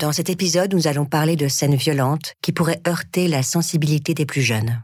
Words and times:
Dans 0.00 0.12
cet 0.12 0.30
épisode, 0.30 0.72
nous 0.72 0.86
allons 0.86 1.04
parler 1.04 1.36
de 1.36 1.46
scènes 1.46 1.74
violentes 1.74 2.32
qui 2.40 2.52
pourraient 2.52 2.80
heurter 2.88 3.28
la 3.28 3.42
sensibilité 3.42 4.14
des 4.14 4.24
plus 4.24 4.40
jeunes. 4.40 4.82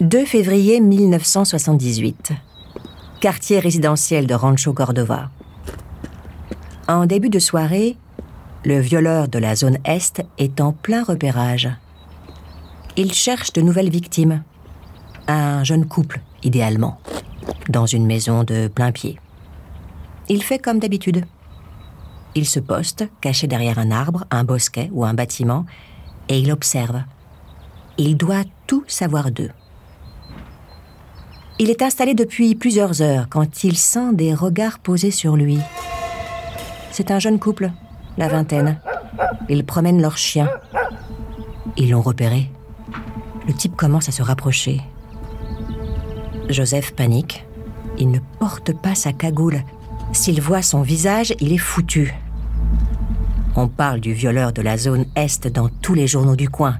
2 0.00 0.24
février 0.24 0.80
1978. 0.80 2.34
Quartier 3.20 3.58
résidentiel 3.58 4.28
de 4.28 4.34
Rancho 4.34 4.72
Cordova. 4.72 5.32
En 6.86 7.04
début 7.06 7.30
de 7.30 7.40
soirée, 7.40 7.96
le 8.64 8.78
violeur 8.78 9.26
de 9.26 9.40
la 9.40 9.56
zone 9.56 9.78
Est 9.84 10.22
est 10.38 10.60
en 10.60 10.70
plein 10.70 11.02
repérage. 11.02 11.68
Il 12.96 13.12
cherche 13.12 13.52
de 13.54 13.60
nouvelles 13.60 13.90
victimes. 13.90 14.44
Un 15.26 15.64
jeune 15.64 15.88
couple, 15.88 16.20
idéalement 16.44 17.00
dans 17.68 17.86
une 17.86 18.06
maison 18.06 18.44
de 18.44 18.68
plein 18.68 18.92
pied. 18.92 19.18
Il 20.28 20.42
fait 20.42 20.58
comme 20.58 20.78
d'habitude. 20.78 21.24
Il 22.34 22.46
se 22.46 22.60
poste, 22.60 23.08
caché 23.20 23.46
derrière 23.46 23.78
un 23.78 23.90
arbre, 23.90 24.24
un 24.30 24.44
bosquet 24.44 24.88
ou 24.92 25.04
un 25.04 25.14
bâtiment, 25.14 25.66
et 26.28 26.38
il 26.38 26.52
observe. 26.52 27.02
Il 27.98 28.16
doit 28.16 28.44
tout 28.66 28.84
savoir 28.86 29.30
d'eux. 29.30 29.50
Il 31.58 31.68
est 31.68 31.82
installé 31.82 32.14
depuis 32.14 32.54
plusieurs 32.54 33.02
heures 33.02 33.26
quand 33.28 33.64
il 33.64 33.76
sent 33.76 34.14
des 34.14 34.32
regards 34.32 34.78
posés 34.78 35.10
sur 35.10 35.36
lui. 35.36 35.58
C'est 36.90 37.10
un 37.10 37.18
jeune 37.18 37.38
couple, 37.38 37.70
la 38.16 38.28
vingtaine. 38.28 38.80
Ils 39.48 39.66
promènent 39.66 40.00
leur 40.00 40.16
chien. 40.16 40.48
Ils 41.76 41.90
l'ont 41.90 42.00
repéré. 42.00 42.50
Le 43.46 43.52
type 43.52 43.76
commence 43.76 44.08
à 44.08 44.12
se 44.12 44.22
rapprocher. 44.22 44.80
Joseph 46.48 46.92
panique. 46.92 47.44
Il 47.98 48.10
ne 48.10 48.18
porte 48.38 48.72
pas 48.72 48.94
sa 48.94 49.12
cagoule. 49.12 49.62
S'il 50.12 50.40
voit 50.40 50.62
son 50.62 50.82
visage, 50.82 51.34
il 51.40 51.52
est 51.52 51.58
foutu. 51.58 52.14
On 53.56 53.68
parle 53.68 54.00
du 54.00 54.12
violeur 54.12 54.52
de 54.52 54.62
la 54.62 54.76
zone 54.76 55.06
Est 55.16 55.48
dans 55.48 55.68
tous 55.68 55.94
les 55.94 56.06
journaux 56.06 56.36
du 56.36 56.48
coin. 56.48 56.78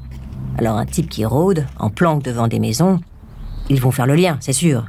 Alors 0.58 0.77
un 0.77 0.86
type 0.86 1.08
qui 1.08 1.25
rôde, 1.25 1.67
en 1.78 1.91
planque 1.91 2.22
devant 2.22 2.48
des 2.48 2.58
maisons, 2.58 3.00
ils 3.69 3.80
vont 3.80 3.91
faire 3.91 4.06
le 4.06 4.14
lien, 4.14 4.36
c'est 4.41 4.52
sûr. 4.52 4.84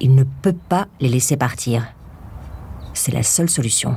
Il 0.00 0.14
ne 0.14 0.24
peut 0.24 0.56
pas 0.68 0.86
les 1.00 1.08
laisser 1.08 1.36
partir. 1.36 1.86
C'est 2.94 3.12
la 3.12 3.22
seule 3.22 3.50
solution. 3.50 3.96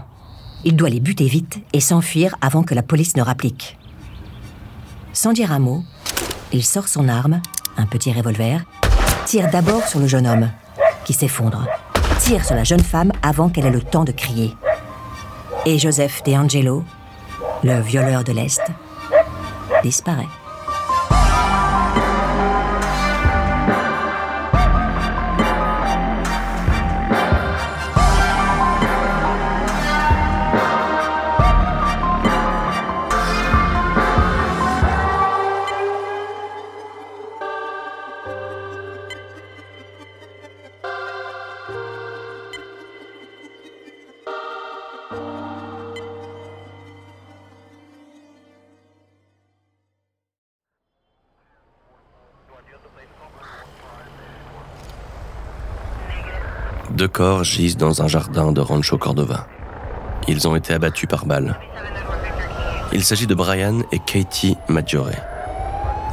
Il 0.66 0.76
doit 0.76 0.90
les 0.90 1.00
buter 1.00 1.28
vite 1.28 1.60
et 1.74 1.80
s'enfuir 1.80 2.36
avant 2.42 2.64
que 2.64 2.76
la 2.76 2.84
police 2.84 3.16
ne 3.16 3.22
rapplique. 3.22 3.78
Sans 5.14 5.34
dire 5.34 5.52
un 5.52 5.60
mot, 5.60 5.84
il 6.52 6.64
sort 6.64 6.88
son 6.88 7.08
arme, 7.08 7.42
un 7.78 7.86
petit 7.86 8.12
revolver, 8.12 8.64
tire 9.26 9.50
d'abord 9.50 9.88
sur 9.88 10.00
le 10.00 10.08
jeune 10.08 10.28
homme, 10.28 10.50
qui 11.06 11.14
s'effondre, 11.14 11.66
tire 12.20 12.46
sur 12.46 12.56
la 12.56 12.64
jeune 12.64 12.84
femme 12.84 13.12
avant 13.22 13.50
qu'elle 13.50 13.66
ait 13.66 13.72
le 13.72 13.82
temps 13.82 14.04
de 14.04 14.12
crier. 14.12 14.56
Et 15.66 15.78
Joseph 15.78 16.24
De 16.24 16.34
Angelo, 16.34 16.84
le 17.64 17.80
violeur 17.82 18.24
de 18.24 18.34
l'Est, 18.34 18.62
disparaît. 19.84 20.28
Deux 57.04 57.10
corps 57.10 57.44
gisent 57.44 57.76
dans 57.76 58.02
un 58.02 58.08
jardin 58.08 58.54
de 58.54 58.62
Rancho 58.62 58.98
Cordova. 58.98 59.46
Ils 60.30 60.48
ont 60.48 60.56
été 60.56 60.74
abattus 60.74 61.10
par 61.10 61.26
balles. 61.26 61.60
Il 62.94 63.04
s'agit 63.04 63.28
de 63.28 63.36
Brian 63.36 63.80
et 63.92 64.00
Katie 64.00 64.56
Maggiore, 64.70 65.10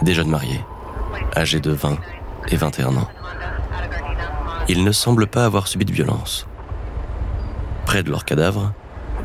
des 0.02 0.14
jeunes 0.14 0.30
mariés, 0.30 0.64
âgés 1.36 1.60
de 1.60 1.70
20 1.70 1.96
et 2.48 2.56
21 2.56 2.96
ans. 2.96 3.08
Ils 4.68 4.82
ne 4.82 4.90
semblent 4.90 5.28
pas 5.28 5.44
avoir 5.44 5.68
subi 5.68 5.84
de 5.84 5.92
violence. 5.92 6.48
Près 7.86 8.02
de 8.02 8.10
leur 8.10 8.24
cadavre, 8.24 8.72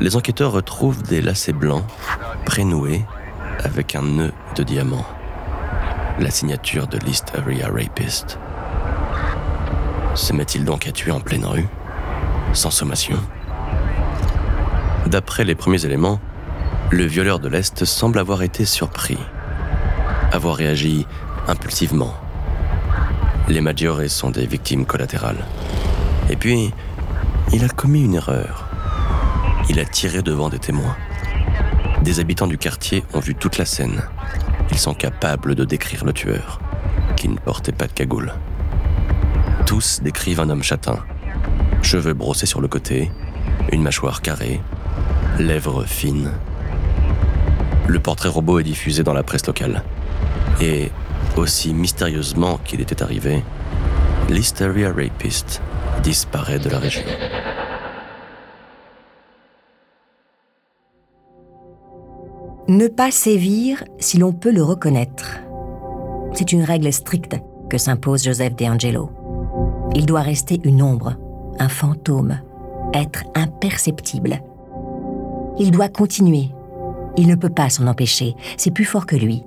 les 0.00 0.14
enquêteurs 0.14 0.52
retrouvent 0.52 1.02
des 1.02 1.20
lacets 1.20 1.52
blancs 1.52 1.84
prénoués 2.44 3.04
avec 3.64 3.96
un 3.96 4.02
nœud 4.02 4.32
de 4.54 4.62
diamant. 4.62 5.04
La 6.20 6.30
signature 6.30 6.86
de 6.86 6.98
List 6.98 7.32
Area 7.36 7.68
Rapist. 7.68 8.38
Se 10.16 10.32
met-il 10.32 10.64
donc 10.64 10.88
à 10.88 10.92
tuer 10.92 11.10
en 11.12 11.20
pleine 11.20 11.44
rue? 11.44 11.66
Sans 12.54 12.70
sommation 12.70 13.18
D'après 15.06 15.44
les 15.44 15.54
premiers 15.54 15.84
éléments, 15.84 16.20
le 16.90 17.04
violeur 17.04 17.38
de 17.38 17.48
l'Est 17.48 17.84
semble 17.84 18.18
avoir 18.18 18.42
été 18.42 18.64
surpris, 18.64 19.18
avoir 20.32 20.56
réagi 20.56 21.06
impulsivement. 21.46 22.14
Les 23.48 23.60
Maggiore 23.60 24.08
sont 24.08 24.30
des 24.30 24.46
victimes 24.46 24.86
collatérales. 24.86 25.44
Et 26.30 26.36
puis, 26.36 26.72
il 27.52 27.62
a 27.62 27.68
commis 27.68 28.02
une 28.02 28.14
erreur. 28.14 28.70
Il 29.68 29.78
a 29.78 29.84
tiré 29.84 30.22
devant 30.22 30.48
des 30.48 30.58
témoins. 30.58 30.96
Des 32.00 32.20
habitants 32.20 32.46
du 32.46 32.56
quartier 32.56 33.04
ont 33.12 33.20
vu 33.20 33.34
toute 33.34 33.58
la 33.58 33.66
scène. 33.66 34.02
Ils 34.70 34.78
sont 34.78 34.94
capables 34.94 35.54
de 35.54 35.66
décrire 35.66 36.06
le 36.06 36.14
tueur, 36.14 36.58
qui 37.16 37.28
ne 37.28 37.36
portait 37.36 37.72
pas 37.72 37.86
de 37.86 37.92
cagoule. 37.92 38.32
Tous 39.66 40.00
décrivent 40.00 40.40
un 40.40 40.48
homme 40.48 40.62
châtain. 40.62 41.00
Cheveux 41.82 42.14
brossés 42.14 42.46
sur 42.46 42.60
le 42.60 42.68
côté, 42.68 43.10
une 43.72 43.82
mâchoire 43.82 44.22
carrée, 44.22 44.60
lèvres 45.38 45.84
fines. 45.84 46.30
Le 47.88 47.98
portrait 47.98 48.28
robot 48.28 48.60
est 48.60 48.64
diffusé 48.64 49.02
dans 49.02 49.12
la 49.12 49.24
presse 49.24 49.46
locale. 49.46 49.82
Et, 50.60 50.90
aussi 51.36 51.74
mystérieusement 51.74 52.58
qu'il 52.64 52.80
était 52.80 53.02
arrivé, 53.02 53.42
l'Hysteria 54.30 54.92
Rapist 54.92 55.60
disparaît 56.02 56.60
de 56.60 56.70
la 56.70 56.78
région. 56.78 57.02
Ne 62.68 62.88
pas 62.88 63.10
sévir 63.10 63.84
si 63.98 64.18
l'on 64.18 64.32
peut 64.32 64.52
le 64.52 64.62
reconnaître. 64.62 65.38
C'est 66.34 66.52
une 66.52 66.62
règle 66.62 66.92
stricte 66.92 67.36
que 67.68 67.78
s'impose 67.78 68.24
Joseph 68.24 68.56
De 68.56 68.64
Angelo. 68.64 69.25
Il 69.94 70.06
doit 70.06 70.20
rester 70.20 70.60
une 70.64 70.82
ombre, 70.82 71.14
un 71.58 71.68
fantôme, 71.68 72.38
être 72.92 73.24
imperceptible. 73.34 74.42
Il 75.58 75.70
doit 75.70 75.88
continuer. 75.88 76.50
Il 77.16 77.28
ne 77.28 77.34
peut 77.34 77.50
pas 77.50 77.70
s'en 77.70 77.86
empêcher, 77.86 78.34
c'est 78.56 78.70
plus 78.70 78.84
fort 78.84 79.06
que 79.06 79.16
lui. 79.16 79.42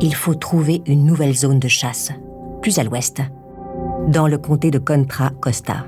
Il 0.00 0.14
faut 0.14 0.34
trouver 0.34 0.82
une 0.86 1.04
nouvelle 1.04 1.34
zone 1.34 1.58
de 1.58 1.68
chasse, 1.68 2.12
plus 2.60 2.78
à 2.78 2.84
l'ouest, 2.84 3.22
dans 4.08 4.28
le 4.28 4.38
comté 4.38 4.70
de 4.70 4.78
Contra 4.78 5.30
Costa. 5.30 5.86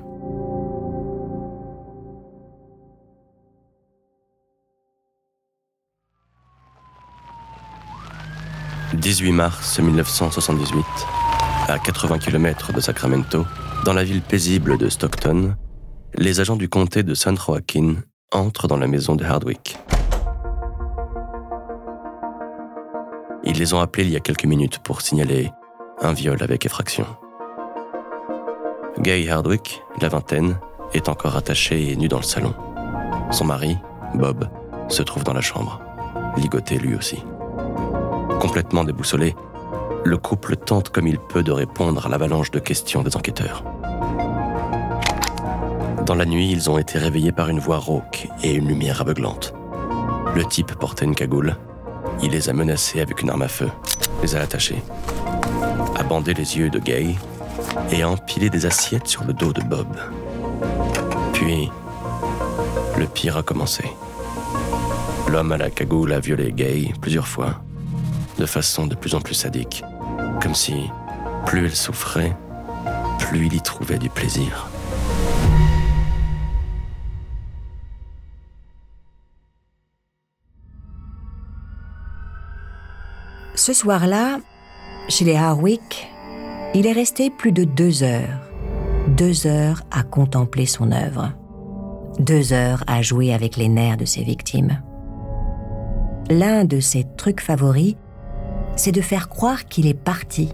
«18 8.94 9.32
mars 9.32 9.80
1978 9.80 10.84
à 11.68 11.78
80 11.78 12.18
km 12.18 12.72
de 12.72 12.80
Sacramento, 12.80 13.46
dans 13.84 13.92
la 13.92 14.04
ville 14.04 14.22
paisible 14.22 14.76
de 14.76 14.88
Stockton, 14.88 15.56
les 16.14 16.40
agents 16.40 16.56
du 16.56 16.68
comté 16.68 17.02
de 17.02 17.14
San 17.14 17.36
Joaquin 17.36 17.96
entrent 18.32 18.68
dans 18.68 18.76
la 18.76 18.86
maison 18.86 19.16
de 19.16 19.24
Hardwick. 19.24 19.76
Ils 23.44 23.58
les 23.58 23.74
ont 23.74 23.80
appelés 23.80 24.04
il 24.04 24.10
y 24.10 24.16
a 24.16 24.20
quelques 24.20 24.44
minutes 24.44 24.78
pour 24.78 25.00
signaler 25.00 25.50
un 26.00 26.12
viol 26.12 26.42
avec 26.42 26.66
effraction. 26.66 27.06
Gay 29.00 29.28
Hardwick, 29.28 29.82
la 30.00 30.08
vingtaine, 30.08 30.58
est 30.92 31.08
encore 31.08 31.36
attachée 31.36 31.90
et 31.90 31.96
nue 31.96 32.08
dans 32.08 32.18
le 32.18 32.24
salon. 32.24 32.54
Son 33.30 33.44
mari, 33.44 33.76
Bob, 34.14 34.48
se 34.88 35.02
trouve 35.02 35.24
dans 35.24 35.32
la 35.32 35.40
chambre, 35.40 35.80
ligoté 36.36 36.78
lui 36.78 36.94
aussi. 36.94 37.22
Complètement 38.40 38.84
déboussolé, 38.84 39.34
le 40.04 40.18
couple 40.18 40.56
tente 40.56 40.90
comme 40.90 41.06
il 41.06 41.18
peut 41.18 41.42
de 41.42 41.52
répondre 41.52 42.06
à 42.06 42.08
l'avalanche 42.10 42.50
de 42.50 42.58
questions 42.58 43.02
des 43.02 43.16
enquêteurs. 43.16 43.64
Dans 46.04 46.14
la 46.14 46.26
nuit, 46.26 46.50
ils 46.50 46.68
ont 46.68 46.76
été 46.76 46.98
réveillés 46.98 47.32
par 47.32 47.48
une 47.48 47.58
voix 47.58 47.78
rauque 47.78 48.28
et 48.42 48.52
une 48.52 48.68
lumière 48.68 49.00
aveuglante. 49.00 49.54
Le 50.34 50.44
type 50.44 50.74
portait 50.74 51.06
une 51.06 51.14
cagoule. 51.14 51.56
Il 52.22 52.32
les 52.32 52.50
a 52.50 52.52
menacés 52.52 53.00
avec 53.00 53.22
une 53.22 53.30
arme 53.30 53.42
à 53.42 53.48
feu, 53.48 53.70
les 54.22 54.36
a 54.36 54.40
attachés, 54.40 54.82
a 55.96 56.02
bandé 56.02 56.34
les 56.34 56.58
yeux 56.58 56.68
de 56.68 56.78
Gay 56.78 57.14
et 57.90 58.02
a 58.02 58.10
empilé 58.10 58.50
des 58.50 58.66
assiettes 58.66 59.06
sur 59.06 59.24
le 59.24 59.32
dos 59.32 59.54
de 59.54 59.62
Bob. 59.62 59.88
Puis, 61.32 61.70
le 62.98 63.06
pire 63.06 63.38
a 63.38 63.42
commencé. 63.42 63.84
L'homme 65.28 65.52
à 65.52 65.56
la 65.56 65.70
cagoule 65.70 66.12
a 66.12 66.20
violé 66.20 66.52
Gay 66.52 66.92
plusieurs 67.00 67.26
fois, 67.26 67.62
de 68.38 68.46
façon 68.46 68.86
de 68.86 68.94
plus 68.94 69.14
en 69.14 69.20
plus 69.20 69.34
sadique, 69.34 69.82
comme 70.44 70.54
si 70.54 70.90
plus 71.46 71.64
elle 71.64 71.74
souffrait, 71.74 72.36
plus 73.18 73.46
il 73.46 73.54
y 73.54 73.62
trouvait 73.62 73.96
du 73.96 74.10
plaisir. 74.10 74.68
Ce 83.54 83.72
soir-là, 83.72 84.38
chez 85.08 85.24
les 85.24 85.36
Harwick, 85.36 86.12
il 86.74 86.86
est 86.86 86.92
resté 86.92 87.30
plus 87.30 87.52
de 87.52 87.64
deux 87.64 88.02
heures. 88.02 88.50
Deux 89.08 89.46
heures 89.46 89.80
à 89.90 90.02
contempler 90.02 90.66
son 90.66 90.92
œuvre. 90.92 91.32
Deux 92.18 92.52
heures 92.52 92.84
à 92.86 93.00
jouer 93.00 93.32
avec 93.32 93.56
les 93.56 93.70
nerfs 93.70 93.96
de 93.96 94.04
ses 94.04 94.24
victimes. 94.24 94.82
L'un 96.28 96.66
de 96.66 96.80
ses 96.80 97.06
trucs 97.16 97.40
favoris, 97.40 97.96
c'est 98.76 98.92
de 98.92 99.00
faire 99.00 99.28
croire 99.28 99.66
qu'il 99.66 99.86
est 99.86 99.94
parti, 99.94 100.50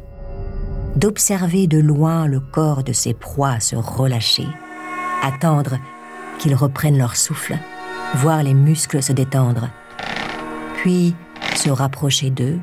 d'observer 0.97 1.67
de 1.67 1.79
loin 1.79 2.27
le 2.27 2.41
corps 2.41 2.85
de 2.85 2.93
ses 2.93 3.15
proies 3.15 3.61
se 3.61 3.77
relâcher, 3.77 4.47
attendre 5.23 5.79
qu'ils 6.39 6.55
reprennent 6.55 6.99
leur 6.99 7.17
souffle, 7.17 7.57
voir 8.17 8.43
les 8.43 8.55
muscles 8.55 9.03
se 9.03 9.13
détendre, 9.13 9.71
puis 10.77 11.15
se 11.55 11.71
rapprocher 11.71 12.31
d'eux 12.31 12.59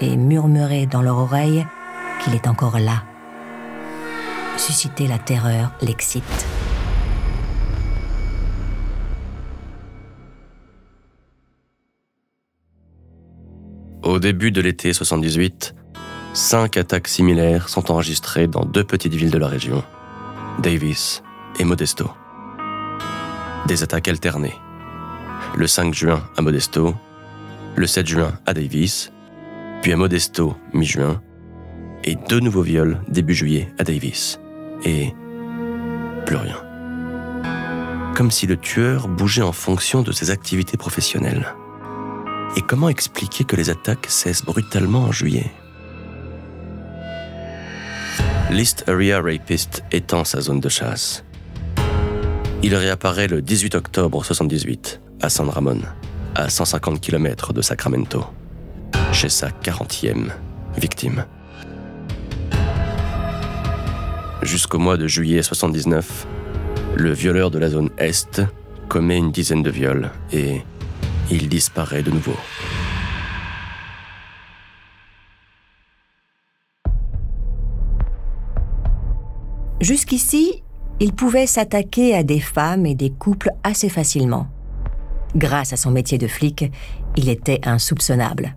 et 0.00 0.16
murmurer 0.16 0.86
dans 0.86 1.02
leur 1.02 1.18
oreille 1.18 1.66
qu'il 2.22 2.34
est 2.34 2.46
encore 2.46 2.78
là. 2.78 3.02
Susciter 4.56 5.06
la 5.06 5.18
terreur 5.18 5.72
l'excite. 5.80 6.46
Au 14.10 14.18
début 14.18 14.50
de 14.50 14.60
l'été 14.60 14.92
78, 14.92 15.72
cinq 16.34 16.76
attaques 16.76 17.06
similaires 17.06 17.68
sont 17.68 17.92
enregistrées 17.92 18.48
dans 18.48 18.64
deux 18.64 18.82
petites 18.82 19.14
villes 19.14 19.30
de 19.30 19.38
la 19.38 19.46
région, 19.46 19.84
Davis 20.58 21.22
et 21.60 21.64
Modesto. 21.64 22.10
Des 23.68 23.84
attaques 23.84 24.08
alternées. 24.08 24.56
Le 25.56 25.68
5 25.68 25.94
juin 25.94 26.24
à 26.36 26.42
Modesto, 26.42 26.96
le 27.76 27.86
7 27.86 28.04
juin 28.08 28.32
à 28.46 28.52
Davis, 28.52 29.12
puis 29.80 29.92
à 29.92 29.96
Modesto 29.96 30.56
mi-juin, 30.72 31.22
et 32.02 32.16
deux 32.16 32.40
nouveaux 32.40 32.62
viols 32.62 33.00
début 33.06 33.34
juillet 33.34 33.72
à 33.78 33.84
Davis. 33.84 34.40
Et 34.84 35.14
plus 36.26 36.36
rien. 36.36 36.56
Comme 38.16 38.32
si 38.32 38.48
le 38.48 38.56
tueur 38.56 39.06
bougeait 39.06 39.42
en 39.42 39.52
fonction 39.52 40.02
de 40.02 40.10
ses 40.10 40.30
activités 40.32 40.76
professionnelles. 40.76 41.54
Et 42.56 42.62
comment 42.62 42.88
expliquer 42.88 43.44
que 43.44 43.54
les 43.54 43.70
attaques 43.70 44.06
cessent 44.08 44.44
brutalement 44.44 45.04
en 45.04 45.12
juillet? 45.12 45.50
List 48.50 48.84
Area 48.88 49.20
Rapist 49.20 49.84
étend 49.92 50.24
sa 50.24 50.40
zone 50.40 50.58
de 50.58 50.68
chasse. 50.68 51.24
Il 52.64 52.74
réapparaît 52.74 53.28
le 53.28 53.40
18 53.40 53.76
octobre 53.76 54.24
78 54.24 55.00
à 55.22 55.28
San 55.30 55.48
Ramon, 55.48 55.80
à 56.34 56.48
150 56.48 57.00
km 57.00 57.52
de 57.52 57.62
Sacramento, 57.62 58.24
chez 59.12 59.28
sa 59.28 59.50
40e 59.50 60.30
victime. 60.76 61.24
Jusqu'au 64.42 64.78
mois 64.78 64.96
de 64.96 65.06
juillet 65.06 65.42
79, 65.42 66.26
le 66.96 67.12
violeur 67.12 67.52
de 67.52 67.60
la 67.60 67.70
zone 67.70 67.90
Est 67.98 68.42
commet 68.88 69.18
une 69.18 69.30
dizaine 69.30 69.62
de 69.62 69.70
viols 69.70 70.10
et 70.32 70.62
il 71.30 71.48
disparaît 71.48 72.02
de 72.02 72.10
nouveau. 72.10 72.36
Jusqu'ici, 79.80 80.62
il 81.00 81.14
pouvait 81.14 81.46
s'attaquer 81.46 82.14
à 82.14 82.22
des 82.22 82.40
femmes 82.40 82.84
et 82.84 82.94
des 82.94 83.10
couples 83.10 83.50
assez 83.64 83.88
facilement. 83.88 84.48
Grâce 85.34 85.72
à 85.72 85.76
son 85.76 85.90
métier 85.90 86.18
de 86.18 86.26
flic, 86.26 86.70
il 87.16 87.28
était 87.28 87.60
insoupçonnable. 87.66 88.56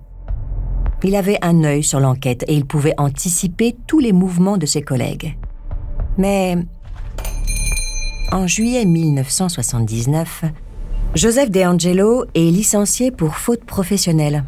Il 1.04 1.16
avait 1.16 1.38
un 1.42 1.64
œil 1.64 1.84
sur 1.84 2.00
l'enquête 2.00 2.44
et 2.48 2.56
il 2.56 2.66
pouvait 2.66 2.96
anticiper 2.98 3.76
tous 3.88 4.00
les 4.00 4.12
mouvements 4.12 4.58
de 4.58 4.66
ses 4.66 4.82
collègues. 4.82 5.38
Mais 6.18 6.58
en 8.32 8.48
juillet 8.48 8.86
1979, 8.86 10.44
Joseph 11.16 11.52
De 11.52 11.62
Angelo 11.62 12.26
est 12.34 12.50
licencié 12.50 13.12
pour 13.12 13.36
faute 13.36 13.64
professionnelle. 13.66 14.44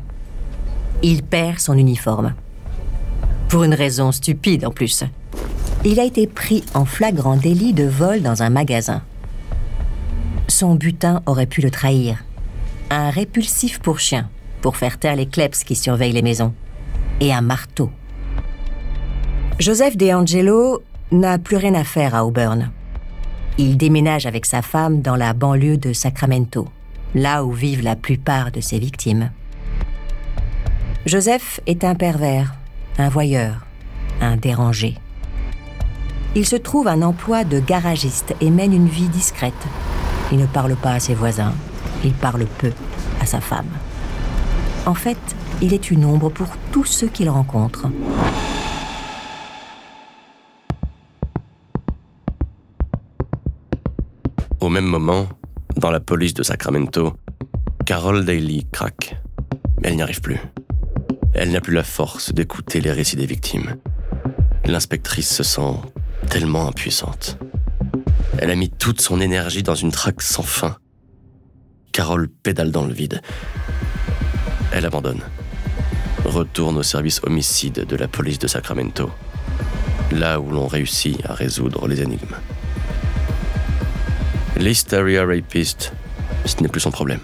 Il 1.04 1.22
perd 1.22 1.60
son 1.60 1.78
uniforme. 1.78 2.34
Pour 3.50 3.64
une 3.66 3.76
raison 3.76 4.12
stupide 4.12 4.66
en 4.66 4.72
plus. 4.72 5.04
Il 5.84 6.00
a 6.00 6.06
été 6.06 6.26
pris 6.26 6.64
en 6.74 6.86
flagrant 6.86 7.38
délit 7.38 7.74
de 7.74 7.84
vol 7.84 8.24
dans 8.24 8.42
un 8.42 8.50
magasin. 8.50 9.04
Son 10.48 10.74
butin 10.74 11.22
aurait 11.28 11.46
pu 11.46 11.62
le 11.62 11.70
trahir. 11.70 12.24
Un 12.90 13.12
répulsif 13.12 13.78
pour 13.80 14.00
chien, 14.00 14.28
pour 14.64 14.76
faire 14.76 14.98
taire 14.98 15.16
les 15.16 15.28
kleps 15.28 15.64
qui 15.64 15.76
surveillent 15.76 16.14
les 16.14 16.24
maisons. 16.24 16.56
Et 17.20 17.32
un 17.32 17.42
marteau. 17.42 17.92
Joseph 19.60 19.98
De 19.98 20.12
Angelo 20.12 20.82
n'a 21.12 21.38
plus 21.38 21.58
rien 21.58 21.76
à 21.76 21.84
faire 21.84 22.16
à 22.16 22.26
Auburn. 22.26 22.72
Il 23.58 23.78
déménage 23.78 24.26
avec 24.26 24.46
sa 24.46 24.62
femme 24.62 25.02
dans 25.02 25.16
la 25.16 25.32
banlieue 25.34 25.78
de 25.78 25.94
Sacramento, 25.94 26.68
là 27.14 27.46
où 27.46 27.54
vivent 27.54 27.84
la 27.84 27.96
plupart 27.96 28.52
de 28.52 28.60
ses 28.60 28.80
victimes. 28.80 29.32
Joseph 31.06 31.62
est 31.66 31.86
un 31.86 31.96
pervers, 31.96 32.54
un 32.98 33.08
voyeur, 33.08 33.66
un 34.20 34.36
dérangé. 34.36 34.96
Il 36.36 36.46
se 36.46 36.58
trouve 36.58 36.90
un 36.90 37.02
emploi 37.02 37.46
de 37.46 37.62
garagiste 37.62 38.36
et 38.42 38.50
mène 38.50 38.74
une 38.74 38.90
vie 38.90 39.08
discrète. 39.08 39.54
Il 40.34 40.38
ne 40.38 40.48
parle 40.48 40.76
pas 40.76 40.92
à 40.92 41.00
ses 41.00 41.14
voisins, 41.14 41.54
il 42.04 42.12
parle 42.12 42.46
peu 42.58 42.74
à 43.22 43.26
sa 43.26 43.40
femme. 43.40 43.70
En 44.86 44.96
fait, 44.96 45.18
il 45.62 45.74
est 45.74 45.92
une 45.92 46.04
ombre 46.04 46.30
pour 46.30 46.48
tous 46.74 46.84
ceux 46.84 47.08
qu'il 47.08 47.30
rencontre. 47.30 47.88
Même 54.76 54.86
moment, 54.88 55.30
dans 55.78 55.90
la 55.90 56.02
police 56.02 56.34
de 56.34 56.44
Sacramento, 56.44 57.14
Carol 57.86 58.26
Daly 58.26 58.68
craque. 58.74 59.16
Mais 59.80 59.88
elle 59.88 59.96
n'y 59.96 60.02
arrive 60.02 60.20
plus. 60.20 60.38
Elle 61.34 61.52
n'a 61.52 61.62
plus 61.62 61.74
la 61.74 61.86
force 61.86 62.34
d'écouter 62.34 62.82
les 62.82 62.92
récits 62.92 63.16
des 63.16 63.26
victimes. 63.26 63.78
L'inspectrice 64.66 65.34
se 65.34 65.44
sent 65.44 65.76
tellement 66.30 66.68
impuissante. 66.68 67.38
Elle 68.38 68.52
a 68.52 68.56
mis 68.58 68.70
toute 68.70 69.00
son 69.00 69.22
énergie 69.22 69.64
dans 69.64 69.76
une 69.76 69.94
traque 69.94 70.22
sans 70.22 70.44
fin. 70.44 70.76
Carole 71.94 72.28
pédale 72.28 72.72
dans 72.72 72.86
le 72.86 72.94
vide. 72.94 73.22
Elle 74.74 74.86
abandonne. 74.86 75.22
Retourne 76.26 76.78
au 76.78 76.84
service 76.84 77.22
homicide 77.24 77.86
de 77.86 77.96
la 77.96 78.10
police 78.10 78.40
de 78.40 78.48
Sacramento, 78.48 79.10
là 80.12 80.42
où 80.42 80.52
l'on 80.52 80.68
réussit 80.68 81.26
à 81.26 81.34
résoudre 81.34 81.88
les 81.88 82.02
énigmes. 82.02 82.36
L'Hysteria 84.58 85.26
Rapist, 85.26 85.92
ce 86.46 86.62
n'est 86.62 86.70
plus 86.70 86.80
son 86.80 86.92
problème. 86.92 87.20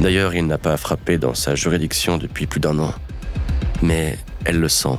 D'ailleurs, 0.00 0.34
il 0.34 0.46
n'a 0.46 0.58
pas 0.58 0.76
frappé 0.76 1.18
dans 1.18 1.34
sa 1.34 1.54
juridiction 1.56 2.16
depuis 2.16 2.46
plus 2.46 2.60
d'un 2.60 2.78
an. 2.78 2.94
Mais 3.82 4.18
elle 4.44 4.60
le 4.60 4.68
sent. 4.68 4.98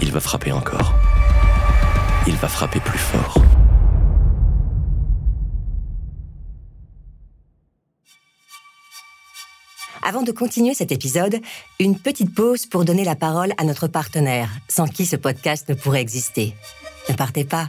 Il 0.00 0.12
va 0.12 0.20
frapper 0.20 0.52
encore. 0.52 0.94
Il 2.26 2.36
va 2.36 2.48
frapper 2.48 2.78
plus 2.80 2.98
fort. 2.98 3.42
Avant 10.04 10.22
de 10.22 10.32
continuer 10.32 10.74
cet 10.74 10.92
épisode, 10.92 11.40
une 11.80 11.98
petite 11.98 12.34
pause 12.34 12.66
pour 12.66 12.84
donner 12.84 13.04
la 13.04 13.16
parole 13.16 13.52
à 13.58 13.64
notre 13.64 13.88
partenaire, 13.88 14.48
sans 14.68 14.86
qui 14.86 15.06
ce 15.06 15.16
podcast 15.16 15.68
ne 15.68 15.74
pourrait 15.74 16.00
exister. 16.00 16.54
Ne 17.08 17.14
partez 17.14 17.44
pas, 17.44 17.68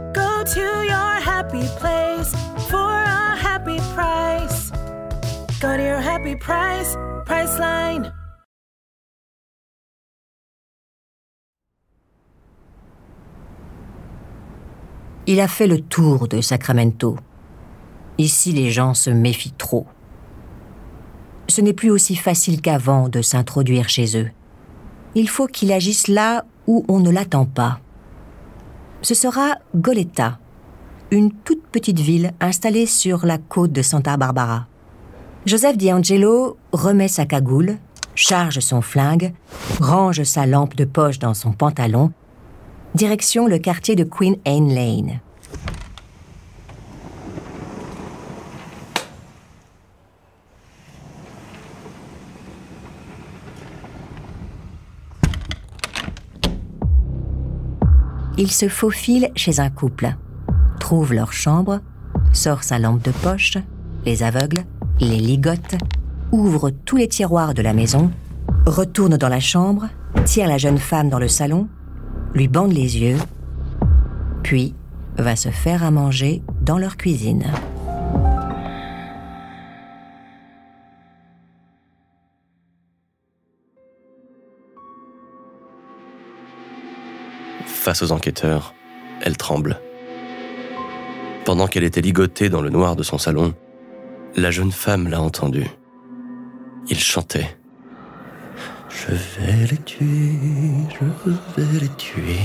Go 0.13 0.43
to 0.43 0.83
your 0.83 1.19
happy 1.21 1.67
place 1.79 2.33
for 2.69 2.77
a 2.77 3.35
happy 3.35 3.77
price. 3.95 4.71
Go 5.61 5.77
to 5.77 5.83
your 5.83 6.01
happy 6.01 6.35
price, 6.35 6.95
Priceline. 7.25 8.11
Il 15.27 15.39
a 15.39 15.47
fait 15.47 15.67
le 15.67 15.79
tour 15.79 16.27
de 16.27 16.41
Sacramento. 16.41 17.15
Ici, 18.17 18.51
les 18.51 18.69
gens 18.69 18.93
se 18.93 19.09
méfient 19.09 19.53
trop. 19.57 19.85
Ce 21.47 21.61
n'est 21.61 21.73
plus 21.73 21.89
aussi 21.89 22.15
facile 22.15 22.59
qu'avant 22.59 23.07
de 23.07 23.21
s'introduire 23.21 23.87
chez 23.87 24.17
eux. 24.17 24.29
Il 25.15 25.29
faut 25.29 25.47
qu'il 25.47 25.71
agisse 25.71 26.07
là 26.07 26.45
où 26.67 26.85
on 26.87 26.99
ne 26.99 27.11
l'attend 27.11 27.45
pas. 27.45 27.79
Ce 29.01 29.15
sera 29.15 29.55
Goleta, 29.75 30.37
une 31.09 31.31
toute 31.31 31.63
petite 31.63 31.99
ville 31.99 32.31
installée 32.39 32.85
sur 32.85 33.25
la 33.25 33.37
côte 33.37 33.71
de 33.71 33.81
Santa 33.81 34.15
Barbara. 34.17 34.67
Joseph 35.45 35.77
D'Angelo 35.77 36.57
remet 36.71 37.07
sa 37.07 37.25
cagoule, 37.25 37.77
charge 38.13 38.59
son 38.59 38.81
flingue, 38.81 39.33
range 39.79 40.23
sa 40.23 40.45
lampe 40.45 40.75
de 40.75 40.85
poche 40.85 41.19
dans 41.19 41.33
son 41.33 41.51
pantalon 41.51 42.11
direction 42.93 43.47
le 43.47 43.57
quartier 43.57 43.95
de 43.95 44.03
Queen 44.03 44.35
Anne 44.45 44.73
Lane. 44.73 45.19
Il 58.41 58.49
se 58.49 58.67
faufile 58.67 59.29
chez 59.35 59.59
un 59.59 59.69
couple, 59.69 60.15
trouve 60.79 61.13
leur 61.13 61.31
chambre, 61.31 61.79
sort 62.33 62.63
sa 62.63 62.79
lampe 62.79 63.03
de 63.03 63.11
poche, 63.11 63.59
les 64.03 64.23
aveugle, 64.23 64.63
les 64.99 65.19
ligote, 65.19 65.75
ouvre 66.31 66.71
tous 66.71 66.97
les 66.97 67.07
tiroirs 67.07 67.53
de 67.53 67.61
la 67.61 67.75
maison, 67.75 68.09
retourne 68.65 69.15
dans 69.15 69.29
la 69.29 69.39
chambre, 69.39 69.89
tire 70.25 70.47
la 70.47 70.57
jeune 70.57 70.79
femme 70.79 71.09
dans 71.09 71.19
le 71.19 71.27
salon 71.27 71.67
lui 72.33 72.47
bande 72.47 72.73
les 72.73 72.97
yeux, 72.97 73.19
puis 74.41 74.73
va 75.19 75.35
se 75.35 75.49
faire 75.49 75.83
à 75.83 75.91
manger 75.91 76.41
dans 76.63 76.79
leur 76.79 76.97
cuisine. 76.97 77.43
Face 87.81 88.03
aux 88.03 88.11
enquêteurs, 88.11 88.75
elle 89.23 89.37
tremble. 89.37 89.79
Pendant 91.45 91.65
qu'elle 91.65 91.83
était 91.83 92.01
ligotée 92.01 92.47
dans 92.47 92.61
le 92.61 92.69
noir 92.69 92.95
de 92.95 93.01
son 93.01 93.17
salon, 93.17 93.55
la 94.35 94.51
jeune 94.51 94.71
femme 94.71 95.07
l'a 95.07 95.19
entendu. 95.19 95.65
Il 96.89 96.99
chantait. 96.99 97.57
Je 98.87 99.15
vais 99.15 99.65
les 99.71 99.77
tuer, 99.79 100.37
je 100.91 101.59
vais 101.59 101.79
les 101.79 101.89
tuer, 101.97 102.35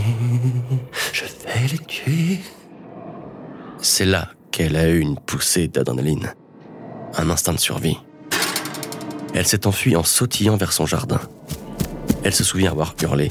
je 1.12 1.25
vais 1.25 1.69
les 1.71 1.85
tuer. 1.85 2.40
C'est 3.83 4.07
là 4.07 4.31
qu'elle 4.50 4.75
a 4.75 4.88
eu 4.88 5.00
une 5.00 5.19
poussée 5.19 5.69
d'adrénaline, 5.69 6.33
un 7.19 7.28
instinct 7.28 7.52
de 7.52 7.59
survie. 7.59 7.99
Elle 9.35 9.47
s'est 9.47 9.66
enfuie 9.66 9.97
en 9.97 10.02
sautillant 10.02 10.57
vers 10.57 10.73
son 10.73 10.87
jardin. 10.87 11.21
Elle 12.25 12.33
se 12.33 12.43
souvient 12.43 12.71
avoir 12.71 12.95
hurlé, 13.02 13.28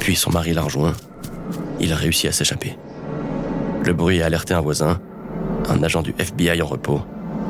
puis 0.00 0.16
son 0.16 0.32
mari 0.32 0.52
l'a 0.52 0.62
rejoint. 0.62 0.94
Il 1.80 1.92
a 1.92 1.96
réussi 1.96 2.28
à 2.28 2.32
s'échapper. 2.32 2.76
Le 3.84 3.92
bruit 3.92 4.22
a 4.22 4.26
alerté 4.26 4.54
un 4.54 4.60
voisin, 4.60 5.00
un 5.68 5.82
agent 5.82 6.02
du 6.02 6.14
FBI 6.18 6.60
en 6.62 6.66
repos, 6.66 7.00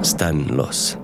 Stan 0.03 0.35
Loss. 0.51 0.99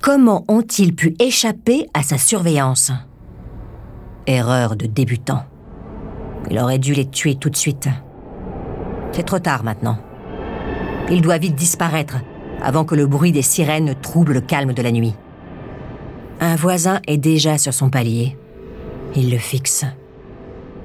Comment 0.00 0.44
ont-ils 0.48 0.94
pu 0.94 1.14
échapper 1.20 1.86
à 1.94 2.02
sa 2.02 2.18
surveillance? 2.18 2.92
Erreur 4.26 4.76
de 4.76 4.86
débutant. 4.86 5.44
Il 6.50 6.58
aurait 6.58 6.78
dû 6.78 6.92
les 6.92 7.08
tuer 7.08 7.36
tout 7.36 7.50
de 7.50 7.56
suite. 7.56 7.88
C'est 9.12 9.24
trop 9.24 9.38
tard 9.38 9.62
maintenant. 9.62 9.98
Il 11.10 11.22
doit 11.22 11.38
vite 11.38 11.54
disparaître 11.54 12.16
avant 12.62 12.84
que 12.84 12.94
le 12.94 13.06
bruit 13.06 13.32
des 13.32 13.42
sirènes 13.42 13.84
ne 13.84 13.92
trouble 13.92 14.32
le 14.32 14.40
calme 14.40 14.72
de 14.72 14.82
la 14.82 14.92
nuit. 14.92 15.14
Un 16.40 16.56
voisin 16.56 17.00
est 17.06 17.18
déjà 17.18 17.58
sur 17.58 17.74
son 17.74 17.90
palier. 17.90 18.36
Il 19.14 19.30
le 19.30 19.38
fixe. 19.38 19.84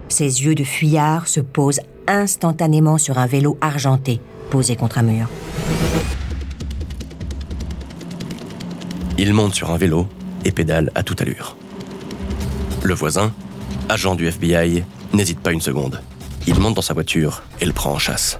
Ses 0.09 0.43
yeux 0.43 0.55
de 0.55 0.63
fuyard 0.63 1.27
se 1.27 1.39
posent 1.39 1.81
instantanément 2.07 2.97
sur 2.97 3.17
un 3.17 3.27
vélo 3.27 3.57
argenté 3.61 4.21
posé 4.49 4.75
contre 4.75 4.97
un 4.99 5.03
mur. 5.03 5.27
Il 9.17 9.33
monte 9.33 9.53
sur 9.53 9.71
un 9.71 9.77
vélo 9.77 10.07
et 10.45 10.51
pédale 10.51 10.91
à 10.95 11.03
toute 11.03 11.21
allure. 11.21 11.57
Le 12.83 12.93
voisin, 12.93 13.33
agent 13.89 14.15
du 14.15 14.27
FBI, 14.27 14.83
n'hésite 15.13 15.39
pas 15.39 15.51
une 15.51 15.61
seconde. 15.61 16.01
Il 16.45 16.59
monte 16.59 16.75
dans 16.75 16.81
sa 16.81 16.93
voiture 16.93 17.43
et 17.59 17.65
le 17.65 17.73
prend 17.73 17.91
en 17.91 17.99
chasse. 17.99 18.39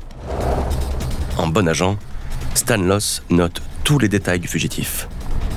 En 1.38 1.48
bon 1.48 1.68
agent, 1.68 1.98
Stan 2.54 2.78
Loss 2.78 3.24
note 3.30 3.62
tous 3.84 4.00
les 4.00 4.08
détails 4.08 4.40
du 4.40 4.48
fugitif. 4.48 5.08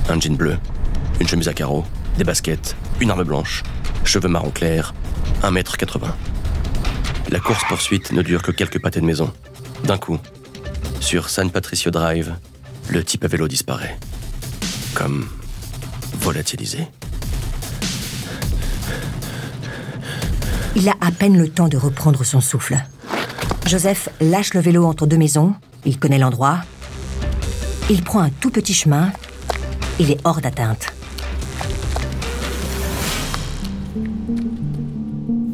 Un 0.09 0.19
jean 0.19 0.35
bleu, 0.35 0.57
une 1.19 1.27
chemise 1.27 1.47
à 1.47 1.53
carreaux, 1.53 1.85
des 2.17 2.23
baskets, 2.23 2.75
une 2.99 3.11
arme 3.11 3.23
blanche, 3.23 3.63
cheveux 4.03 4.27
marron 4.27 4.49
clair, 4.49 4.93
1m80. 5.43 6.07
La 7.29 7.39
course-poursuite 7.39 8.11
ne 8.11 8.21
dure 8.21 8.43
que 8.43 8.51
quelques 8.51 8.81
pâtés 8.81 9.01
de 9.01 9.05
maison. 9.05 9.31
D'un 9.83 9.97
coup, 9.97 10.19
sur 10.99 11.29
San 11.29 11.49
Patricio 11.49 11.91
Drive, 11.91 12.35
le 12.89 13.03
type 13.03 13.23
à 13.23 13.27
vélo 13.27 13.47
disparaît 13.47 13.97
comme 14.93 15.27
volatilisé. 16.19 16.87
Il 20.75 20.87
a 20.89 20.93
à 21.01 21.11
peine 21.11 21.37
le 21.37 21.49
temps 21.49 21.67
de 21.67 21.77
reprendre 21.77 22.23
son 22.23 22.41
souffle. 22.41 22.77
Joseph 23.65 24.09
lâche 24.19 24.53
le 24.53 24.59
vélo 24.59 24.85
entre 24.85 25.05
deux 25.05 25.17
maisons, 25.17 25.53
il 25.85 25.97
connaît 25.97 26.19
l'endroit. 26.19 26.59
Il 27.89 28.03
prend 28.03 28.19
un 28.19 28.29
tout 28.29 28.49
petit 28.49 28.73
chemin, 28.73 29.11
il 29.99 30.11
est 30.11 30.19
hors 30.23 30.41
d'atteinte. 30.41 30.93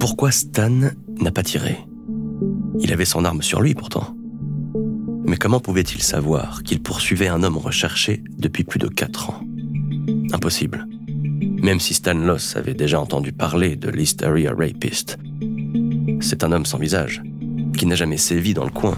Pourquoi 0.10 0.32
Stan 0.32 0.72
n'a 1.20 1.32
pas 1.34 1.44
tiré? 1.44 1.80
Il 2.80 2.94
avait 2.94 3.04
son 3.04 3.26
arme 3.26 3.42
sur 3.42 3.62
lui 3.62 3.76
pourtant. 3.76 4.16
Mais 5.26 5.36
comment 5.36 5.60
pouvait-il 5.60 6.02
savoir 6.02 6.64
qu'il 6.64 6.82
poursuivait 6.82 7.28
un 7.28 7.44
homme 7.44 7.58
recherché 7.58 8.24
depuis 8.38 8.64
plus 8.64 8.80
de 8.80 8.88
quatre 8.88 9.32
ans? 9.32 9.42
Impossible. 10.32 10.88
Même 11.62 11.82
si 11.82 11.94
Stan 11.94 12.14
Loss 12.14 12.56
avait 12.56 12.74
déjà 12.74 13.02
entendu 13.02 13.34
parler 13.34 13.76
de 13.76 13.90
l'East 13.90 14.24
Area 14.24 14.54
Rapist. 14.58 15.18
C'est 16.22 16.46
un 16.46 16.54
homme 16.54 16.66
sans 16.66 16.78
visage, 16.78 17.22
qui 17.78 17.86
n'a 17.86 17.96
jamais 17.96 18.16
sévi 18.16 18.54
dans 18.54 18.64
le 18.64 18.72
coin. 18.72 18.98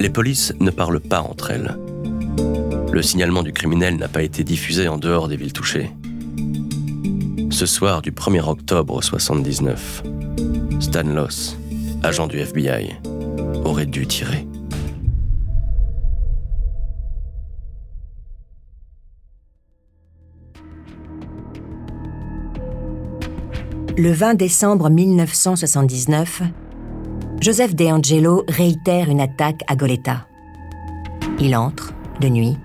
Les 0.00 0.10
polices 0.10 0.52
ne 0.58 0.70
parlent 0.70 1.00
pas 1.00 1.20
entre 1.20 1.52
elles. 1.52 1.78
Le 2.90 3.02
signalement 3.02 3.44
du 3.44 3.52
criminel 3.52 3.98
n'a 3.98 4.08
pas 4.08 4.24
été 4.24 4.42
diffusé 4.42 4.88
en 4.88 4.98
dehors 4.98 5.28
des 5.28 5.36
villes 5.36 5.52
touchées. 5.52 5.92
Ce 7.50 7.66
soir 7.66 8.00
du 8.00 8.12
1er 8.12 8.48
octobre 8.48 9.02
79, 9.02 10.02
Stan 10.80 11.02
Loss, 11.02 11.56
agent 12.02 12.28
du 12.28 12.38
FBI, 12.38 12.96
aurait 13.64 13.86
dû 13.86 14.06
tirer. 14.06 14.46
Le 23.98 24.12
20 24.12 24.34
décembre 24.34 24.88
1979, 24.88 26.42
Joseph 27.40 27.74
DeAngelo 27.74 28.44
réitère 28.48 29.10
une 29.10 29.20
attaque 29.20 29.62
à 29.66 29.76
Goleta. 29.76 30.26
Il 31.40 31.56
entre, 31.56 31.92
de 32.20 32.28
nuit, 32.28 32.56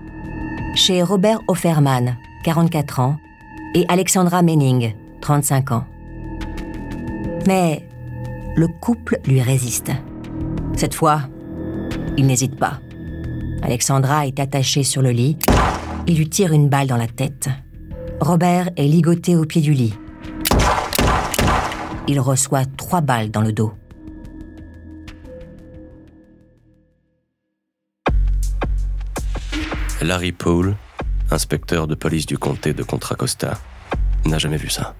chez 0.74 1.02
Robert 1.02 1.40
Offerman, 1.48 2.16
44 2.44 3.00
ans, 3.00 3.16
et 3.76 3.84
Alexandra 3.88 4.40
Menning, 4.40 4.94
35 5.20 5.72
ans. 5.72 5.84
Mais 7.46 7.86
le 8.56 8.68
couple 8.68 9.20
lui 9.26 9.42
résiste. 9.42 9.92
Cette 10.74 10.94
fois, 10.94 11.20
il 12.16 12.26
n'hésite 12.26 12.58
pas. 12.58 12.80
Alexandra 13.62 14.26
est 14.26 14.40
attachée 14.40 14.82
sur 14.82 15.02
le 15.02 15.10
lit. 15.10 15.36
Il 16.06 16.16
lui 16.16 16.26
tire 16.30 16.54
une 16.54 16.70
balle 16.70 16.86
dans 16.86 16.96
la 16.96 17.06
tête. 17.06 17.50
Robert 18.18 18.70
est 18.78 18.86
ligoté 18.86 19.36
au 19.36 19.44
pied 19.44 19.60
du 19.60 19.74
lit. 19.74 19.92
Il 22.08 22.18
reçoit 22.18 22.64
trois 22.64 23.02
balles 23.02 23.30
dans 23.30 23.42
le 23.42 23.52
dos. 23.52 23.74
Larry 30.00 30.32
Paul, 30.32 30.76
inspecteur 31.36 31.86
de 31.86 31.94
police 31.94 32.24
du 32.24 32.38
comté 32.38 32.72
de 32.72 32.82
Contra 32.82 33.14
Costa, 33.14 33.58
n'a 34.24 34.38
jamais 34.38 34.56
vu 34.56 34.70
ça. 34.70 34.94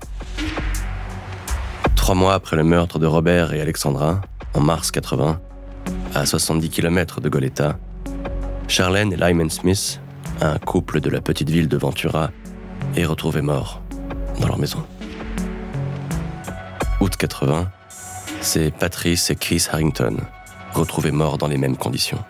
Trois 1.95 2.14
mois 2.14 2.35
après 2.35 2.57
le 2.57 2.62
meurtre 2.62 2.99
de 2.99 3.07
Robert 3.07 3.55
et 3.55 3.61
Alexandra, 3.62 4.21
en 4.52 4.61
mars 4.61 4.90
80, 4.90 5.40
à 6.14 6.26
70 6.26 6.69
km 6.69 7.23
de 7.23 7.31
Goleta, 7.31 7.78
Charlene 8.69 9.14
et 9.14 9.16
Lyman 9.16 9.49
Smith, 9.49 9.99
un 10.43 10.59
couple 10.59 11.00
de 11.00 11.09
la 11.09 11.23
petite 11.23 11.49
ville 11.49 11.69
de 11.69 11.78
Ventura, 11.78 12.31
est 12.97 13.07
retrouvé 13.07 13.40
mort 13.40 13.81
dans 14.38 14.49
leur 14.49 14.59
maison. 14.59 14.85
Août 17.00 17.16
80, 17.16 17.71
c'est 18.43 18.71
Patrice 18.73 19.31
et 19.31 19.37
Chris 19.37 19.66
Harrington, 19.73 20.19
retrouvés 20.75 21.12
morts 21.12 21.38
dans 21.38 21.49
les 21.49 21.57
mêmes 21.57 21.78
conditions. 21.78 22.23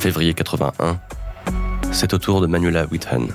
Février 0.00 0.32
81, 0.32 0.98
c'est 1.94 2.12
au 2.12 2.18
tour 2.18 2.40
de 2.40 2.48
Manuela 2.48 2.86
Whitton. 2.90 3.28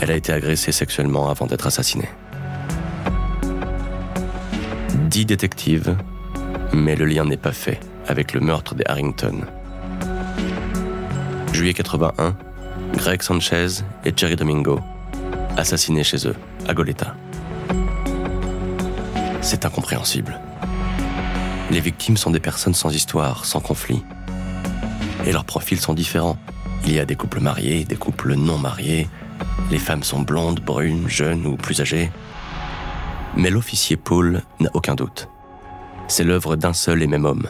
Elle 0.00 0.10
a 0.10 0.16
été 0.16 0.32
agressée 0.32 0.72
sexuellement 0.72 1.28
avant 1.28 1.44
d'être 1.44 1.66
assassinée. 1.66 2.08
Dix 5.10 5.26
détectives, 5.26 5.94
mais 6.72 6.96
le 6.96 7.04
lien 7.04 7.26
n'est 7.26 7.36
pas 7.36 7.52
fait 7.52 7.78
avec 8.06 8.32
le 8.32 8.40
meurtre 8.40 8.74
des 8.74 8.84
Harrington. 8.86 9.42
Juillet 11.52 11.74
81, 11.74 12.34
Greg 12.94 13.20
Sanchez 13.20 13.82
et 14.06 14.14
Jerry 14.16 14.36
Domingo, 14.36 14.80
assassinés 15.58 16.04
chez 16.04 16.26
eux, 16.26 16.36
à 16.66 16.72
Goleta. 16.72 17.14
C'est 19.42 19.66
incompréhensible. 19.66 20.40
Les 21.70 21.80
victimes 21.80 22.16
sont 22.16 22.30
des 22.30 22.40
personnes 22.40 22.74
sans 22.74 22.94
histoire, 22.94 23.44
sans 23.44 23.60
conflit. 23.60 24.02
Et 25.26 25.32
leurs 25.32 25.44
profils 25.44 25.80
sont 25.80 25.92
différents. 25.92 26.38
Il 26.84 26.94
y 26.94 26.98
a 26.98 27.04
des 27.04 27.16
couples 27.16 27.40
mariés, 27.40 27.84
des 27.84 27.96
couples 27.96 28.34
non 28.34 28.58
mariés. 28.58 29.08
Les 29.70 29.78
femmes 29.78 30.02
sont 30.02 30.22
blondes, 30.22 30.60
brunes, 30.60 31.08
jeunes 31.08 31.46
ou 31.46 31.56
plus 31.56 31.80
âgées. 31.80 32.10
Mais 33.36 33.50
l'officier 33.50 33.96
Paul 33.96 34.42
n'a 34.60 34.70
aucun 34.74 34.94
doute. 34.94 35.28
C'est 36.08 36.24
l'œuvre 36.24 36.56
d'un 36.56 36.72
seul 36.72 37.02
et 37.02 37.06
même 37.06 37.24
homme. 37.24 37.46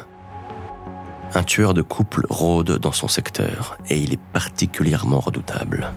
Un 1.35 1.43
tueur 1.43 1.75
de 1.75 1.83
couple 1.83 2.27
rôde 2.29 2.79
dans 2.79 2.93
son 2.93 3.07
secteur 3.07 3.79
et 3.89 3.99
il 3.99 4.13
est 4.13 4.21
particulièrement 4.33 5.21
redoutable. 5.21 5.93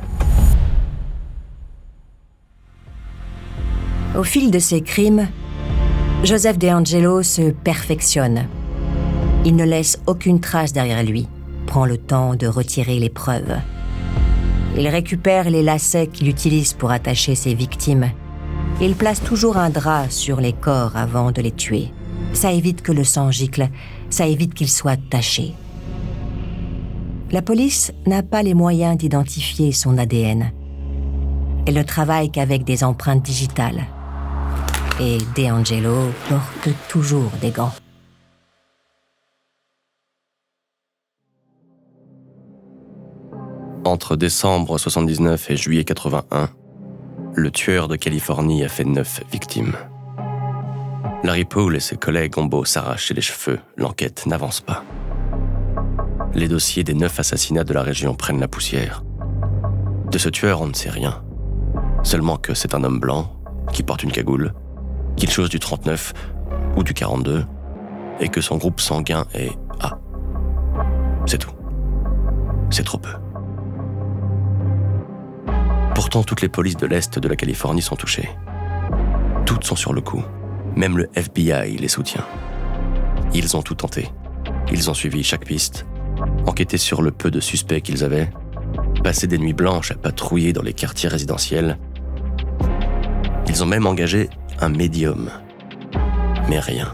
Au 4.15 4.23
fil 4.23 4.51
de 4.51 4.59
ses 4.59 4.81
crimes, 4.81 5.27
Joseph 6.23 6.57
DeAngelo 6.57 7.23
se 7.23 7.51
perfectionne. 7.51 8.45
Il 9.45 9.55
ne 9.55 9.63
laisse 9.63 9.99
aucune 10.05 10.39
trace 10.39 10.73
derrière 10.73 11.01
lui, 11.01 11.27
prend 11.71 11.85
le 11.85 11.97
temps 11.97 12.35
de 12.35 12.47
retirer 12.47 12.99
les 12.99 13.09
preuves. 13.09 13.55
Il 14.77 14.89
récupère 14.89 15.49
les 15.49 15.63
lacets 15.63 16.07
qu'il 16.07 16.27
utilise 16.27 16.73
pour 16.73 16.91
attacher 16.91 17.33
ses 17.33 17.53
victimes. 17.53 18.11
Il 18.81 18.93
place 18.93 19.23
toujours 19.23 19.55
un 19.55 19.69
drap 19.69 20.09
sur 20.09 20.41
les 20.41 20.51
corps 20.51 20.97
avant 20.97 21.31
de 21.31 21.41
les 21.41 21.53
tuer. 21.53 21.93
Ça 22.33 22.51
évite 22.51 22.81
que 22.81 22.91
le 22.91 23.05
sang 23.05 23.31
gicle, 23.31 23.69
ça 24.09 24.27
évite 24.27 24.53
qu'il 24.53 24.67
soit 24.67 24.99
taché. 25.09 25.53
La 27.31 27.41
police 27.41 27.93
n'a 28.05 28.21
pas 28.21 28.43
les 28.43 28.53
moyens 28.53 28.97
d'identifier 28.97 29.71
son 29.71 29.97
ADN. 29.97 30.51
Elle 31.67 31.75
ne 31.75 31.83
travaille 31.83 32.31
qu'avec 32.31 32.65
des 32.65 32.83
empreintes 32.83 33.23
digitales. 33.23 33.85
Et 34.99 35.19
DeAngelo 35.37 36.11
porte 36.27 36.75
toujours 36.89 37.31
des 37.39 37.51
gants. 37.51 37.71
Entre 43.83 44.15
décembre 44.15 44.77
79 44.77 45.49
et 45.49 45.57
juillet 45.57 45.83
81, 45.83 46.49
le 47.33 47.49
tueur 47.49 47.87
de 47.87 47.95
Californie 47.95 48.63
a 48.63 48.69
fait 48.69 48.83
neuf 48.83 49.21
victimes. 49.31 49.75
Larry 51.23 51.45
Paul 51.45 51.75
et 51.75 51.79
ses 51.79 51.97
collègues 51.97 52.37
ont 52.37 52.45
beau 52.45 52.63
s'arracher 52.63 53.15
les 53.15 53.21
cheveux, 53.21 53.59
l'enquête 53.77 54.27
n'avance 54.27 54.61
pas. 54.61 54.83
Les 56.35 56.47
dossiers 56.47 56.83
des 56.83 56.93
neuf 56.93 57.19
assassinats 57.19 57.63
de 57.63 57.73
la 57.73 57.81
région 57.81 58.13
prennent 58.13 58.39
la 58.39 58.47
poussière. 58.47 59.03
De 60.11 60.17
ce 60.19 60.29
tueur, 60.29 60.61
on 60.61 60.67
ne 60.67 60.75
sait 60.75 60.91
rien. 60.91 61.23
Seulement 62.03 62.37
que 62.37 62.53
c'est 62.53 62.75
un 62.75 62.83
homme 62.83 62.99
blanc, 62.99 63.35
qui 63.73 63.81
porte 63.81 64.03
une 64.03 64.11
cagoule, 64.11 64.53
qu'il 65.15 65.31
chose 65.31 65.49
du 65.49 65.59
39 65.59 66.13
ou 66.75 66.83
du 66.83 66.93
42, 66.93 67.45
et 68.19 68.29
que 68.29 68.41
son 68.41 68.57
groupe 68.57 68.79
sanguin 68.79 69.25
est 69.33 69.57
A. 69.79 69.97
C'est 71.25 71.39
tout. 71.39 71.51
C'est 72.69 72.83
trop 72.83 72.99
peu. 72.99 73.09
Pourtant, 76.11 76.27
toutes 76.27 76.41
les 76.41 76.49
polices 76.49 76.75
de 76.75 76.87
l'Est 76.87 77.19
de 77.19 77.27
la 77.29 77.37
Californie 77.37 77.81
sont 77.81 77.95
touchées. 77.95 78.29
Toutes 79.45 79.63
sont 79.63 79.77
sur 79.77 79.93
le 79.93 80.01
coup. 80.01 80.21
Même 80.75 80.97
le 80.97 81.09
FBI 81.15 81.77
les 81.77 81.87
soutient. 81.87 82.25
Ils 83.33 83.55
ont 83.55 83.61
tout 83.61 83.75
tenté. 83.75 84.09
Ils 84.73 84.89
ont 84.89 84.93
suivi 84.93 85.23
chaque 85.23 85.45
piste, 85.45 85.85
enquêté 86.45 86.77
sur 86.77 87.01
le 87.01 87.11
peu 87.11 87.31
de 87.31 87.39
suspects 87.39 87.79
qu'ils 87.79 88.03
avaient, 88.03 88.29
passé 89.05 89.25
des 89.25 89.37
nuits 89.37 89.53
blanches 89.53 89.91
à 89.91 89.95
patrouiller 89.95 90.51
dans 90.51 90.63
les 90.63 90.73
quartiers 90.73 91.07
résidentiels. 91.07 91.77
Ils 93.47 93.63
ont 93.63 93.67
même 93.67 93.87
engagé 93.87 94.29
un 94.59 94.67
médium. 94.67 95.29
Mais 96.49 96.59
rien. 96.59 96.93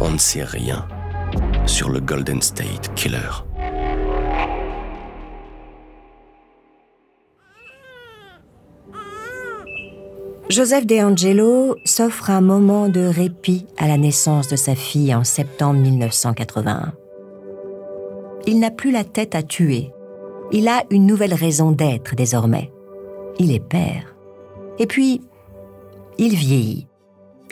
On 0.00 0.12
ne 0.12 0.18
sait 0.18 0.44
rien 0.44 0.88
sur 1.66 1.90
le 1.90 2.00
Golden 2.00 2.40
State 2.40 2.90
Killer. 2.94 3.47
Joseph 10.50 10.86
DeAngelo 10.86 11.76
s'offre 11.84 12.30
un 12.30 12.40
moment 12.40 12.88
de 12.88 13.00
répit 13.00 13.66
à 13.76 13.86
la 13.86 13.98
naissance 13.98 14.48
de 14.48 14.56
sa 14.56 14.74
fille 14.74 15.14
en 15.14 15.22
septembre 15.22 15.78
1981. 15.80 16.94
Il 18.46 18.58
n'a 18.58 18.70
plus 18.70 18.90
la 18.90 19.04
tête 19.04 19.34
à 19.34 19.42
tuer. 19.42 19.90
Il 20.50 20.66
a 20.68 20.84
une 20.90 21.04
nouvelle 21.06 21.34
raison 21.34 21.70
d'être 21.70 22.14
désormais. 22.14 22.72
Il 23.38 23.52
est 23.52 23.60
père. 23.60 24.16
Et 24.78 24.86
puis, 24.86 25.20
il 26.16 26.34
vieillit. 26.34 26.86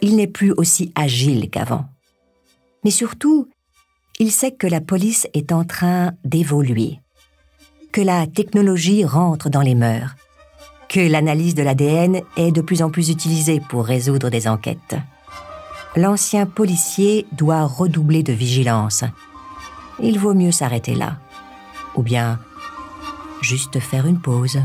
Il 0.01 0.17
n'est 0.17 0.27
plus 0.27 0.53
aussi 0.53 0.91
agile 0.95 1.51
qu'avant. 1.51 1.85
Mais 2.83 2.91
surtout, 2.91 3.47
il 4.19 4.33
sait 4.33 4.53
que 4.53 4.67
la 4.67 4.81
police 4.81 5.29
est 5.35 5.53
en 5.53 5.65
train 5.65 6.13
d'évoluer, 6.25 7.01
que 7.93 8.01
la 8.01 8.27
technologie 8.27 9.05
rentre 9.05 9.51
dans 9.51 9.61
les 9.61 9.75
mœurs, 9.75 10.17
que 10.89 11.01
l'analyse 11.01 11.55
de 11.55 11.63
l'ADN 11.63 12.21
est 12.37 12.53
de 12.53 12.61
plus 12.61 12.83
en 12.83 12.91
plus 12.91 13.11
utilisée 13.11 13.61
pour 13.61 13.85
résoudre 13.85 14.31
des 14.31 14.49
enquêtes. 14.49 14.97
L'ancien 15.97 16.47
policier 16.47 17.27
doit 17.33 17.65
redoubler 17.65 18.23
de 18.23 18.33
vigilance. 18.33 19.05
Il 20.01 20.19
vaut 20.19 20.35
mieux 20.35 20.53
s'arrêter 20.53 20.95
là, 20.95 21.17
ou 21.95 22.03
bien 22.03 22.39
juste 23.41 23.81
faire 23.81 24.07
une 24.07 24.21
pause. 24.21 24.59